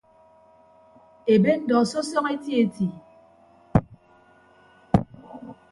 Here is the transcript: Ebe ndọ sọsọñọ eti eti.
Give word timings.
Ebe 1.33 1.51
ndọ 1.61 1.77
sọsọñọ 1.91 2.29
eti 2.35 2.51
eti. 2.61 2.87